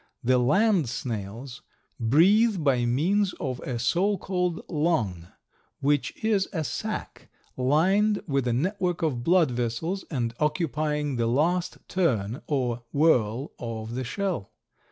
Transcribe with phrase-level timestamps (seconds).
[0.23, 1.61] The land snails
[1.99, 5.27] breathe by means of a so called lung
[5.79, 11.77] which is a sac lined with a network of blood vessels and occupying the last
[11.87, 14.49] turn or whorl of the shell.